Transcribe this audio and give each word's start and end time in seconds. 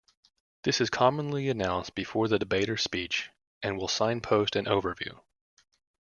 This 0.63 0.81
is 0.81 0.89
commonly 0.89 1.47
announced 1.47 1.93
before 1.93 2.27
the 2.27 2.39
debater's 2.39 2.81
speech 2.81 3.29
and 3.61 3.77
will 3.77 3.87
signpost 3.87 4.55
an 4.55 4.65
overview. 4.65 5.19